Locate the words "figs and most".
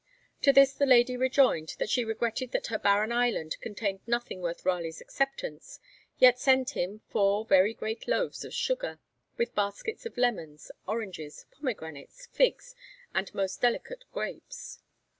12.31-13.61